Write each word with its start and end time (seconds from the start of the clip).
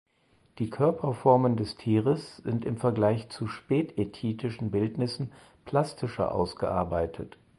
Die 0.57 0.71
Körperformen 0.71 1.57
des 1.57 1.75
Tieres 1.77 2.37
sind 2.37 2.65
im 2.65 2.77
Vergleich 2.77 3.29
zu 3.29 3.45
späthethitischen 3.45 4.71
Bildnissen 4.71 5.31
plastischer 5.63 6.33
ausgearbeitet. 6.33 7.37